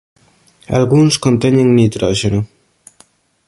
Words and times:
Algúns 0.77 1.13
conteñen 1.25 1.69
nitróxeno. 1.79 2.41